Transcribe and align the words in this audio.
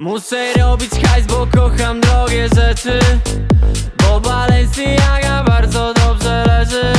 Muszę 0.00 0.52
robić 0.58 0.90
hajs, 0.90 1.26
bo 1.26 1.46
kocham 1.46 2.00
drogie 2.00 2.48
rzeczy. 2.56 2.98
Bo 3.98 4.20
Balenciaga 4.20 5.44
bardzo 5.46 5.94
dobrze 5.94 6.44
leży. 6.46 6.92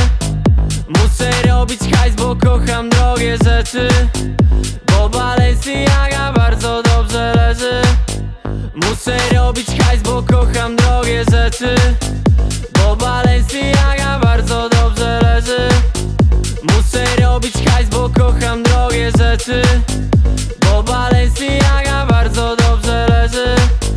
Muszę 0.88 1.30
robić 1.48 1.80
hajs, 1.94 2.14
bo 2.14 2.36
kocham 2.36 2.88
drogie 2.88 3.38
rzeczy. 3.44 3.88
Bo 4.86 5.08
Balenciaga 5.08 6.32
bardzo 6.32 6.82
dobrze 6.82 7.32
leży. 7.36 7.82
Muszę 8.74 9.16
robić 9.34 9.66
hajs, 9.82 10.02
bo 10.02 10.22
kocham 10.22 10.76
drogie 10.76 11.24
rzeczy. 11.30 11.74
Bo 12.74 12.96
Balenciaga 12.96 14.18
bardzo 14.22 14.68
dobrze 14.68 15.20
leży. 15.22 15.68
Muszę 16.62 17.04
robić 17.22 17.54
hajs, 17.68 17.88
bo 17.88 18.10
kocham 18.10 18.62
drogie 18.62 19.10
rzeczy. 19.18 19.62
Bo 20.60 20.82
Balenciaga 20.82 22.06
bardzo 22.06 22.40
dobrze 22.40 22.59
wiser 23.32 23.89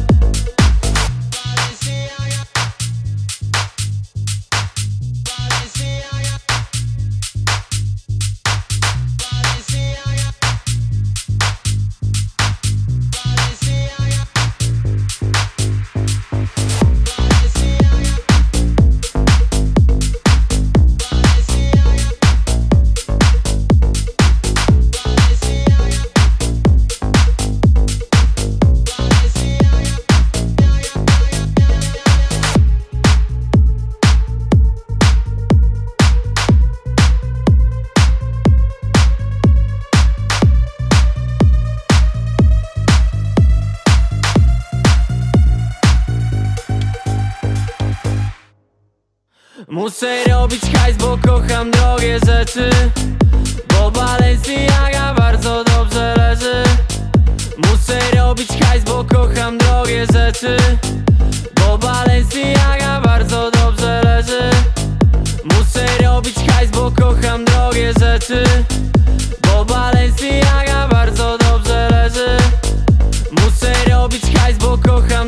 Muszę 49.73 50.23
robić 50.29 50.61
hajs, 50.75 50.97
bo 50.97 51.17
kocham 51.27 51.71
drogie 51.71 52.19
rzeczy. 52.25 52.69
Bo 53.69 53.91
Balenciaga 53.91 55.13
bardzo 55.13 55.63
dobrze 55.63 56.13
leży. 56.17 56.63
Muszę 57.57 57.99
robić 58.15 58.47
hajs, 58.63 58.83
bo 58.83 59.03
kocham 59.03 59.57
drogie 59.57 60.05
rzeczy. 60.13 60.57
Bo 61.55 61.77
Balenciaga 61.77 63.01
bardzo 63.01 63.51
dobrze 63.51 64.01
leży. 64.03 64.49
Muszę 65.43 66.03
robić 66.03 66.35
hajs, 66.49 66.71
bo 66.71 66.91
kocham 66.91 67.45
drogie 67.45 67.93
rzeczy. 67.99 68.43
Bo 69.41 69.65
Balenciaga 69.65 70.87
bardzo 70.87 71.37
dobrze 71.37 71.87
leży. 71.91 72.37
Muszę 73.31 73.73
robić 73.89 74.23
hajs, 74.37 74.57
bo 74.57 74.77
kocham 74.77 75.22